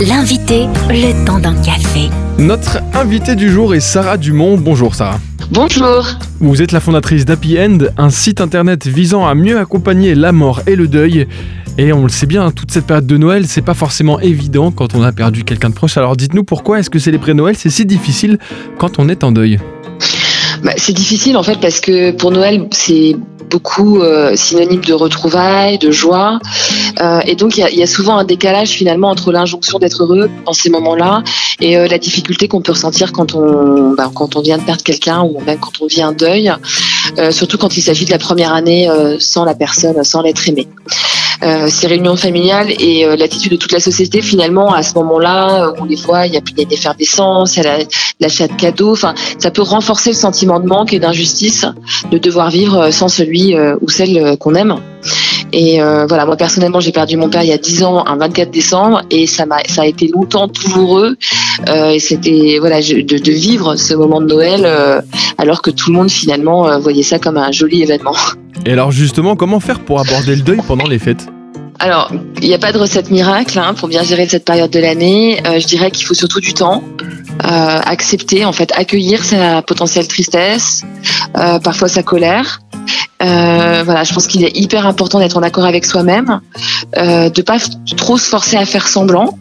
L'invité, 0.00 0.66
le 0.90 1.26
temps 1.26 1.40
d'un 1.40 1.60
café. 1.60 2.08
Notre 2.38 2.78
invité 2.94 3.34
du 3.34 3.50
jour 3.50 3.74
est 3.74 3.80
Sarah 3.80 4.16
Dumont. 4.16 4.56
Bonjour 4.56 4.94
Sarah. 4.94 5.18
Bonjour. 5.50 6.06
Vous 6.38 6.62
êtes 6.62 6.70
la 6.70 6.78
fondatrice 6.78 7.24
d'Happy 7.24 7.58
End, 7.58 7.78
un 7.96 8.10
site 8.10 8.40
internet 8.40 8.86
visant 8.86 9.26
à 9.26 9.34
mieux 9.34 9.58
accompagner 9.58 10.14
la 10.14 10.30
mort 10.30 10.62
et 10.68 10.76
le 10.76 10.86
deuil. 10.86 11.26
Et 11.78 11.92
on 11.92 12.04
le 12.04 12.10
sait 12.10 12.26
bien, 12.26 12.52
toute 12.52 12.70
cette 12.70 12.86
période 12.86 13.08
de 13.08 13.16
Noël, 13.16 13.48
c'est 13.48 13.60
pas 13.60 13.74
forcément 13.74 14.20
évident 14.20 14.70
quand 14.70 14.94
on 14.94 15.02
a 15.02 15.10
perdu 15.10 15.42
quelqu'un 15.42 15.70
de 15.70 15.74
proche. 15.74 15.96
Alors 15.96 16.16
dites-nous 16.16 16.44
pourquoi 16.44 16.78
est-ce 16.78 16.90
que 16.90 17.00
célébrer 17.00 17.34
Noël, 17.34 17.56
c'est 17.56 17.70
si 17.70 17.84
difficile 17.84 18.38
quand 18.78 19.00
on 19.00 19.08
est 19.08 19.24
en 19.24 19.32
deuil? 19.32 19.58
Bah, 20.62 20.72
c'est 20.76 20.92
difficile 20.92 21.36
en 21.36 21.42
fait 21.42 21.60
parce 21.60 21.80
que 21.80 22.10
pour 22.12 22.30
Noël, 22.30 22.68
c'est 22.72 23.16
beaucoup 23.48 24.00
euh, 24.00 24.36
synonyme 24.36 24.84
de 24.84 24.92
retrouvailles, 24.92 25.78
de 25.78 25.90
joie. 25.90 26.38
Euh, 27.00 27.20
et 27.26 27.34
donc 27.34 27.56
il 27.56 27.78
y 27.78 27.82
a, 27.82 27.86
souvent 27.86 28.18
un 28.18 28.24
décalage 28.24 28.70
finalement 28.70 29.08
entre 29.08 29.32
l'injonction 29.32 29.78
d'être 29.78 30.02
heureux 30.02 30.30
dans 30.44 30.52
ces 30.52 30.70
moments-là 30.70 31.22
et 31.60 31.76
euh, 31.76 31.88
la 31.88 31.98
difficulté 31.98 32.48
qu'on 32.48 32.60
peut 32.60 32.72
ressentir 32.72 33.12
quand 33.12 33.34
on, 33.34 33.94
bah, 33.94 34.10
quand 34.14 34.36
on 34.36 34.40
vient 34.40 34.58
de 34.58 34.62
perdre 34.64 34.82
quelqu'un 34.82 35.22
ou 35.22 35.40
même 35.40 35.58
quand 35.58 35.80
on 35.80 35.86
vit 35.86 36.02
un 36.02 36.12
deuil, 36.12 36.52
surtout 37.30 37.58
quand 37.58 37.76
il 37.76 37.82
s'agit 37.82 38.04
de 38.04 38.10
la 38.10 38.18
première 38.18 38.52
année 38.52 38.88
sans 39.18 39.44
la 39.44 39.54
personne, 39.54 40.02
sans 40.04 40.22
l'être 40.22 40.48
aimé. 40.48 40.68
Euh, 41.42 41.68
ces 41.68 41.86
réunions 41.86 42.16
familiales 42.16 42.70
et 42.80 43.04
euh, 43.06 43.14
l'attitude 43.14 43.52
de 43.52 43.56
toute 43.56 43.70
la 43.70 43.78
société 43.78 44.22
finalement 44.22 44.72
à 44.72 44.82
ce 44.82 44.94
moment-là, 44.94 45.66
euh, 45.68 45.72
on 45.78 45.84
les 45.84 45.94
voit, 45.94 46.26
il 46.26 46.34
y 46.34 46.36
a, 46.36 46.40
il 46.50 46.58
y 46.58 46.60
a 46.60 46.64
une 46.64 46.72
effervescence, 46.72 47.56
il 47.56 47.62
y 47.62 47.66
a 47.66 47.78
la- 47.78 47.84
l'achat 48.20 48.48
de 48.48 48.54
cadeaux, 48.54 48.90
enfin 48.92 49.14
ça 49.38 49.52
peut 49.52 49.62
renforcer 49.62 50.10
le 50.10 50.16
sentiment 50.16 50.58
de 50.58 50.66
manque 50.66 50.92
et 50.92 50.98
d'injustice 50.98 51.64
de 52.10 52.18
devoir 52.18 52.50
vivre 52.50 52.90
sans 52.90 53.06
celui 53.08 53.54
euh, 53.54 53.76
ou 53.82 53.88
celle 53.88 54.36
qu'on 54.38 54.56
aime. 54.56 54.76
Et 55.52 55.80
euh, 55.80 56.06
voilà, 56.06 56.26
moi 56.26 56.36
personnellement, 56.36 56.80
j'ai 56.80 56.90
perdu 56.92 57.16
mon 57.16 57.28
père 57.30 57.42
il 57.44 57.48
y 57.48 57.52
a 57.52 57.58
10 57.58 57.84
ans, 57.84 58.04
un 58.06 58.16
24 58.16 58.50
décembre, 58.50 59.02
et 59.10 59.26
ça 59.28 59.46
m'a, 59.46 59.58
ça 59.68 59.82
a 59.82 59.86
été 59.86 60.08
longtemps 60.08 60.48
douloureux. 60.48 61.16
Euh, 61.68 61.90
et 61.90 62.00
c'était 62.00 62.56
voilà 62.58 62.80
je- 62.80 62.96
de, 62.96 63.16
de 63.16 63.32
vivre 63.32 63.76
ce 63.76 63.94
moment 63.94 64.20
de 64.20 64.26
Noël 64.26 64.62
euh, 64.64 65.00
alors 65.38 65.62
que 65.62 65.70
tout 65.70 65.90
le 65.90 65.96
monde 65.98 66.10
finalement 66.10 66.78
voyait 66.80 67.02
ça 67.04 67.18
comme 67.20 67.36
un 67.38 67.52
joli 67.52 67.82
événement. 67.82 68.16
Et 68.66 68.72
alors 68.72 68.90
justement, 68.90 69.36
comment 69.36 69.60
faire 69.60 69.78
pour 69.80 70.00
aborder 70.00 70.34
le 70.34 70.42
deuil 70.42 70.58
pendant 70.66 70.86
les 70.88 70.98
fêtes? 70.98 71.26
Alors, 71.80 72.10
il 72.42 72.48
n'y 72.48 72.54
a 72.54 72.58
pas 72.58 72.72
de 72.72 72.78
recette 72.78 73.10
miracle 73.10 73.58
hein, 73.58 73.72
pour 73.74 73.88
bien 73.88 74.02
gérer 74.02 74.26
cette 74.28 74.44
période 74.44 74.70
de 74.70 74.80
l'année. 74.80 75.40
Euh, 75.46 75.60
je 75.60 75.66
dirais 75.66 75.90
qu'il 75.90 76.06
faut 76.06 76.14
surtout 76.14 76.40
du 76.40 76.52
temps, 76.52 76.82
euh, 77.44 77.80
accepter, 77.84 78.44
en 78.44 78.52
fait, 78.52 78.72
accueillir 78.74 79.24
sa 79.24 79.62
potentielle 79.62 80.08
tristesse, 80.08 80.82
euh, 81.36 81.60
parfois 81.60 81.88
sa 81.88 82.02
colère. 82.02 82.60
Euh, 83.22 83.82
voilà, 83.84 84.04
je 84.04 84.14
pense 84.14 84.26
qu'il 84.26 84.44
est 84.44 84.56
hyper 84.56 84.86
important 84.86 85.18
d'être 85.18 85.36
en 85.36 85.42
accord 85.42 85.64
avec 85.64 85.84
soi-même, 85.84 86.40
euh, 86.96 87.28
de 87.30 87.42
pas 87.42 87.58
trop 87.96 88.16
se 88.16 88.28
forcer 88.28 88.56
à 88.56 88.64
faire 88.64 88.86
semblant. 88.86 89.36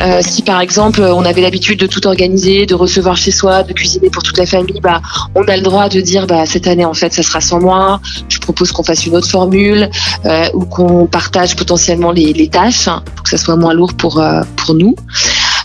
Euh, 0.00 0.20
si 0.22 0.42
par 0.42 0.60
exemple 0.60 1.00
on 1.00 1.24
avait 1.24 1.40
l'habitude 1.40 1.78
de 1.78 1.86
tout 1.86 2.06
organiser, 2.06 2.66
de 2.66 2.74
recevoir 2.74 3.16
chez 3.16 3.30
soi, 3.30 3.62
de 3.62 3.72
cuisiner 3.72 4.10
pour 4.10 4.22
toute 4.22 4.38
la 4.38 4.46
famille, 4.46 4.80
bah 4.80 5.00
on 5.34 5.44
a 5.44 5.56
le 5.56 5.62
droit 5.62 5.88
de 5.88 6.00
dire 6.00 6.26
bah 6.26 6.46
cette 6.46 6.66
année 6.66 6.84
en 6.84 6.94
fait 6.94 7.12
ça 7.12 7.22
sera 7.22 7.40
sans 7.40 7.60
moi. 7.60 8.00
Je 8.28 8.38
propose 8.38 8.72
qu'on 8.72 8.82
fasse 8.82 9.06
une 9.06 9.14
autre 9.16 9.28
formule 9.28 9.88
euh, 10.24 10.48
ou 10.54 10.64
qu'on 10.64 11.06
partage 11.06 11.54
potentiellement 11.54 12.10
les, 12.10 12.32
les 12.32 12.48
tâches 12.48 12.88
hein, 12.88 13.02
pour 13.14 13.22
que 13.22 13.30
ça 13.30 13.38
soit 13.38 13.56
moins 13.56 13.72
lourd 13.72 13.94
pour 13.94 14.20
euh, 14.20 14.42
pour 14.56 14.74
nous. 14.74 14.96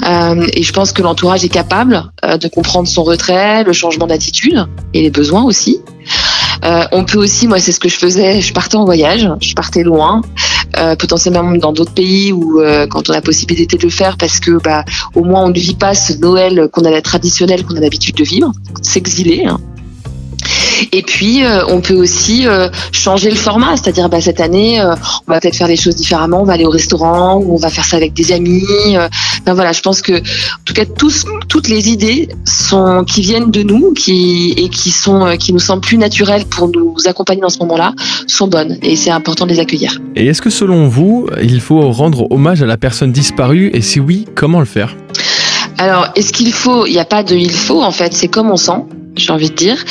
Euh, 0.06 0.48
et 0.54 0.64
je 0.64 0.74
pense 0.74 0.92
que 0.92 1.02
l'entourage 1.02 1.44
est 1.44 1.50
capable 1.50 2.04
de 2.24 2.48
comprendre 2.48 2.88
son 2.88 3.04
retrait, 3.04 3.64
le 3.64 3.74
changement 3.74 4.08
d'attitude 4.08 4.66
et 4.94 5.02
les 5.02 5.12
besoins 5.12 5.44
aussi. 5.44 5.80
Euh, 6.64 6.84
on 6.92 7.06
peut 7.06 7.18
aussi, 7.18 7.48
moi 7.48 7.60
c'est 7.60 7.72
ce 7.72 7.80
que 7.80 7.90
je 7.90 7.98
faisais, 7.98 8.42
je 8.42 8.54
partais 8.54 8.78
en 8.78 8.86
voyage, 8.86 9.28
je 9.42 9.54
partais 9.54 9.84
loin, 9.84 10.22
euh, 10.78 10.96
potentiellement 10.96 11.52
dans 11.54 11.74
d'autres 11.74 11.94
pays 11.94 12.32
où 12.32 12.60
euh, 12.60 12.88
quand 12.88 13.10
on 13.10 13.14
a 13.14 13.22
possibilité 13.22 13.78
de 13.78 13.84
le 13.84 13.90
faire 13.90 14.18
parce 14.18 14.40
que 14.40 14.52
bah 14.62 14.86
au 15.16 15.24
moins 15.24 15.44
on 15.46 15.50
ne 15.50 15.60
vit 15.60 15.76
pas 15.76 15.94
ce 15.96 16.14
Noël 16.14 16.70
qu'on 16.72 16.86
a 16.86 17.02
traditionnel 17.02 17.66
qu'on 17.66 17.76
a 17.76 17.80
l'habitude 17.80 18.16
de 18.16 18.24
vivre, 18.24 18.52
s'exiler. 18.82 19.46
hein. 19.46 19.60
Et 20.94 21.04
puis 21.04 21.44
euh, 21.44 21.66
on 21.68 21.80
peut 21.80 21.96
aussi 21.96 22.48
euh, 22.48 22.70
changer 22.92 23.30
le 23.30 23.38
format, 23.38 23.78
c'est-à-dire 23.78 24.10
bah, 24.10 24.20
cette 24.20 24.42
année 24.42 24.82
euh, 24.82 24.94
on 25.28 25.32
va 25.32 25.40
peut-être 25.40 25.56
faire 25.56 25.68
les 25.68 25.78
choses 25.78 25.96
différemment, 25.96 26.42
on 26.42 26.44
va 26.46 26.54
aller 26.54 26.66
au 26.66 26.70
restaurant 26.70 27.38
ou 27.38 27.54
on 27.54 27.58
va 27.58 27.70
faire 27.70 27.86
ça 27.86 27.96
avec 27.98 28.14
des 28.14 28.32
amis. 28.34 28.64
euh. 28.96 29.08
Enfin, 29.42 29.54
voilà, 29.54 29.72
je 29.72 29.82
pense 29.82 30.02
que 30.02 30.14
en 30.14 30.64
tout 30.66 30.74
cas 30.74 30.86
tous, 30.86 31.26
toutes 31.48 31.70
les 31.70 31.90
idées 31.90 32.28
sont 32.46 33.06
qui 33.06 33.22
viennent 33.22 33.52
de 33.52 33.64
nous, 33.64 33.94
qui 33.94 34.54
et 34.58 34.70
qui 34.70 34.92
sont 34.92 35.26
euh, 35.26 35.36
qui 35.36 35.54
nous 35.54 35.60
semblent 35.60 35.82
plus 35.82 35.98
naturelles 35.98 36.46
pour 36.46 36.68
nous 36.68 36.96
accompagner 37.06 37.42
dans 37.42 37.50
ce 37.50 37.60
moment-là, 37.60 37.94
sont 38.28 38.48
bonnes 38.48 38.78
et 38.82 38.96
c'est 38.96 39.12
important 39.12 39.46
de 39.46 39.52
les 39.52 39.60
accueillir. 39.60 39.98
Et 40.16 40.28
est-ce 40.28 40.42
que 40.42 40.50
selon 40.50 40.88
vous, 40.90 41.28
il 41.42 41.62
faut 41.62 41.90
rendre 41.92 42.30
hommage 42.32 42.62
à 42.62 42.66
la 42.66 42.78
personne 42.78 43.12
disparue? 43.12 43.72
Et 43.74 43.82
si 43.82 44.00
oui, 44.00 44.26
comment 44.36 44.60
le 44.60 44.66
faire? 44.66 44.98
Alors, 45.78 46.10
est-ce 46.16 46.32
qu'il 46.34 46.52
faut? 46.52 46.86
Il 46.86 46.92
n'y 46.92 47.00
a 47.00 47.06
pas 47.06 47.24
de 47.24 47.36
il 47.36 47.52
faut 47.52 47.82
en 47.82 47.92
fait, 47.92 48.14
c'est 48.14 48.28
comme 48.28 48.52
on 48.52 48.58
sent. 48.58 48.84
J'ai 49.16 49.34
envie 49.34 49.50
de 49.50 49.56
dire. 49.56 49.84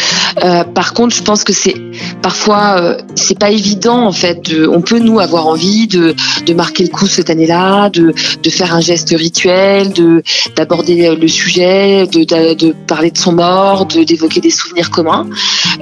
Euh, 0.44 0.64
par 0.64 0.94
contre, 0.94 1.14
je 1.14 1.22
pense 1.22 1.44
que 1.44 1.52
c'est 1.52 1.74
parfois 2.22 2.76
euh, 2.78 2.96
c'est 3.14 3.38
pas 3.38 3.50
évident 3.50 4.06
en 4.06 4.12
fait. 4.12 4.52
On 4.68 4.80
peut 4.80 4.98
nous 4.98 5.20
avoir 5.20 5.46
envie 5.46 5.86
de, 5.86 6.14
de 6.46 6.54
marquer 6.54 6.84
le 6.84 6.91
coup 6.91 7.06
cette 7.06 7.30
année-là, 7.30 7.91
de, 7.91 8.14
de 8.42 8.50
faire 8.50 8.74
un 8.74 8.80
geste 8.80 9.10
rituel, 9.16 9.92
de 9.92 10.22
d'aborder 10.56 11.14
le 11.14 11.28
sujet, 11.28 12.06
de, 12.06 12.24
de, 12.24 12.54
de 12.54 12.74
parler 12.86 13.10
de 13.10 13.18
son 13.18 13.32
mort, 13.32 13.86
d'évoquer 13.86 14.41
des 14.41 14.50
souvenirs 14.50 14.91
communs. 14.91 15.26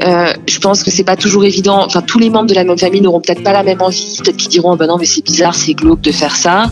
Euh, 0.03 0.32
je 0.47 0.59
pense 0.59 0.82
que 0.82 0.91
c'est 0.91 1.04
pas 1.04 1.16
toujours 1.16 1.44
évident. 1.44 1.84
Enfin, 1.84 2.03
tous 2.03 2.19
les 2.19 2.30
membres 2.30 2.48
de 2.48 2.54
la 2.54 2.65
même 2.65 2.78
famille 2.78 3.00
n'auront 3.00 3.20
peut-être 3.20 3.42
pas 3.42 3.53
la 3.53 3.62
même 3.62 3.82
envie. 3.82 4.19
Peut-être 4.22 4.36
qu'ils 4.36 4.50
diront, 4.50 4.76
bah 4.76 4.86
non, 4.86 4.97
mais 4.98 5.06
c'est 5.06 5.25
bizarre, 5.25 5.54
c'est 5.54 5.75
glauque 5.75 6.00
de 6.00 6.12
faire 6.12 6.36
ça. 6.36 6.66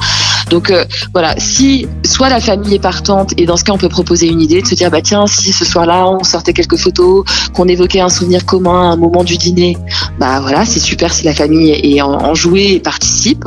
Donc 0.50 0.70
euh, 0.70 0.84
voilà, 1.12 1.34
si 1.38 1.88
soit 2.04 2.28
la 2.28 2.40
famille 2.40 2.74
est 2.74 2.80
partante 2.80 3.32
et 3.36 3.46
dans 3.46 3.56
ce 3.56 3.64
cas 3.64 3.72
on 3.72 3.78
peut 3.78 3.88
proposer 3.88 4.28
une 4.28 4.40
idée 4.40 4.62
de 4.62 4.66
se 4.66 4.74
dire 4.74 4.90
bah 4.90 5.02
tiens 5.02 5.26
si 5.26 5.52
ce 5.52 5.64
soir-là 5.64 6.08
on 6.08 6.22
sortait 6.22 6.52
quelques 6.52 6.76
photos, 6.76 7.24
qu'on 7.52 7.66
évoquait 7.66 8.00
un 8.00 8.08
souvenir 8.08 8.44
commun, 8.44 8.92
un 8.92 8.96
moment 8.96 9.24
du 9.24 9.36
dîner, 9.36 9.76
bah 10.18 10.40
voilà 10.40 10.64
c'est 10.64 10.80
super 10.80 11.12
si 11.12 11.24
la 11.24 11.34
famille 11.34 11.70
est 11.70 12.00
en, 12.00 12.12
en 12.12 12.34
jouée 12.34 12.72
et 12.72 12.80
participe. 12.80 13.44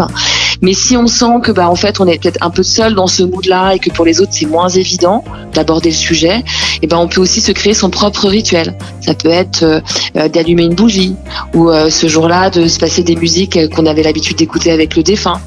Mais 0.62 0.74
si 0.74 0.98
on 0.98 1.08
sent 1.08 1.40
que 1.42 1.54
bah 1.54 1.70
en 1.70 1.76
fait 1.76 2.02
on 2.02 2.08
est 2.08 2.22
peut-être 2.22 2.40
un 2.42 2.50
peu 2.50 2.64
seul 2.64 2.96
dans 2.96 3.08
ce 3.08 3.24
mood-là 3.24 3.76
et 3.76 3.80
que 3.80 3.90
pour 3.92 4.04
les 4.06 4.20
autres 4.20 4.34
c'est 4.34 4.46
moins 4.46 4.68
évident 4.68 5.24
d'aborder 5.54 5.90
le 5.90 5.96
sujet, 5.96 6.44
et 6.82 6.88
ben 6.88 6.98
on 6.98 7.08
peut 7.08 7.22
aussi 7.22 7.40
se 7.40 7.52
créer 7.52 7.74
son 7.74 7.90
propre 7.90 8.28
rituel. 8.28 8.78
Ça 9.02 9.14
peut 9.14 9.30
être 9.30 9.64
euh, 9.64 9.80
euh, 10.18 10.28
d'allumer 10.28 10.64
une 10.64 10.76
bougie 10.76 11.16
ou 11.54 11.70
euh, 11.70 11.90
ce 11.90 12.08
jour-là 12.08 12.50
de 12.50 12.68
se 12.68 12.78
passer 12.78 13.04
des 13.04 13.16
musiques 13.16 13.58
qu'on 13.74 13.86
avait 13.86 14.04
l'habitude 14.04 14.38
d'écouter 14.38 14.72
avec 14.72 14.96
le 14.96 15.04
défunt. 15.04 15.40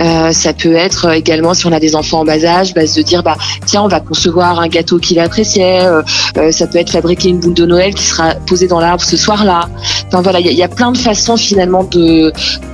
Euh, 0.00 0.32
ça 0.32 0.52
peut 0.52 0.74
être 0.74 1.06
euh, 1.06 1.12
également 1.12 1.52
si 1.54 1.66
on 1.66 1.72
a 1.72 1.80
des 1.80 1.94
enfants 1.94 2.20
en 2.20 2.24
bas 2.24 2.42
âge, 2.44 2.72
bah, 2.74 2.86
se 2.86 3.00
dire 3.00 3.22
bah 3.22 3.36
tiens 3.66 3.82
on 3.82 3.88
va 3.88 4.00
concevoir 4.00 4.58
un 4.60 4.68
gâteau 4.68 4.98
qu'il 4.98 5.18
appréciait. 5.18 5.84
Euh, 5.86 6.50
ça 6.52 6.66
peut 6.66 6.78
être 6.78 6.90
fabriquer 6.90 7.28
une 7.28 7.38
boule 7.38 7.54
de 7.54 7.66
Noël 7.66 7.94
qui 7.94 8.04
sera 8.04 8.34
posée 8.46 8.66
dans 8.66 8.80
l'arbre 8.80 9.02
ce 9.02 9.16
soir-là. 9.16 9.68
Enfin 10.08 10.22
voilà, 10.22 10.40
il 10.40 10.50
y, 10.52 10.62
a- 10.62 10.68
plein 10.68 10.92
de 10.92 10.98
façons 10.98 11.36
finalement 11.36 11.84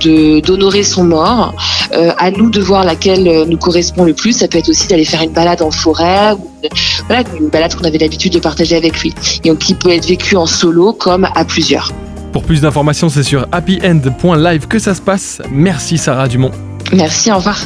d'honorer 0.01 0.83
son 0.83 1.03
mort. 1.03 1.53
Euh, 1.93 2.11
à 2.17 2.31
nous 2.31 2.49
de 2.49 2.59
voir 2.61 2.83
laquelle 2.83 3.45
nous 3.47 3.57
correspond 3.57 4.03
le 4.03 4.13
plus. 4.13 4.33
Ça 4.33 4.47
peut 4.47 4.57
être 4.57 4.69
aussi 4.69 4.87
d'aller 4.87 5.05
faire 5.05 5.21
une 5.21 5.31
balade 5.31 5.61
en 5.61 5.71
forêt, 5.71 6.31
une, 6.63 6.69
voilà 7.07 7.23
une 7.39 7.47
balade 7.47 7.73
qu'on 7.75 7.85
avait 7.85 7.97
l'habitude 7.97 8.33
de 8.33 8.39
partager 8.39 8.75
avec 8.75 8.99
lui, 9.01 9.13
et 9.43 9.49
donc 9.49 9.59
qui 9.59 9.73
peut 9.73 9.91
être 9.91 10.05
vécue 10.05 10.35
en 10.35 10.45
solo 10.45 10.91
comme 10.93 11.25
à 11.33 11.45
plusieurs. 11.45 11.91
Pour 12.33 12.43
plus 12.43 12.61
d'informations, 12.61 13.09
c'est 13.09 13.23
sur 13.23 13.47
happyend.live 13.51 14.67
que 14.67 14.79
ça 14.79 14.93
se 14.93 15.01
passe. 15.01 15.41
Merci 15.49 15.97
Sarah 15.97 16.27
Dumont. 16.27 16.51
Merci, 16.93 17.31
au 17.31 17.37
revoir. 17.37 17.59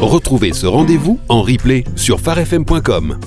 Retrouvez 0.00 0.52
ce 0.52 0.66
rendez-vous 0.66 1.18
en 1.28 1.42
replay 1.42 1.84
sur 1.96 2.20
farfm.com. 2.20 3.18